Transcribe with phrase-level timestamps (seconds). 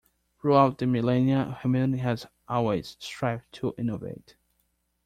[0.39, 4.35] Throughout the millenia, humanity has always strived to innovate.